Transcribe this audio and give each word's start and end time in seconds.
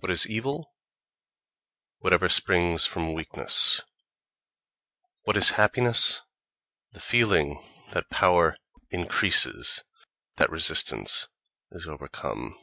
What 0.00 0.10
is 0.12 0.26
evil?—Whatever 0.26 2.28
springs 2.28 2.84
from 2.84 3.14
weakness. 3.14 3.80
What 5.22 5.34
is 5.38 5.52
happiness?—The 5.52 7.00
feeling 7.00 7.64
that 7.94 8.10
power 8.10 8.58
increases—that 8.90 10.50
resistance 10.50 11.28
is 11.72 11.88
overcome. 11.88 12.58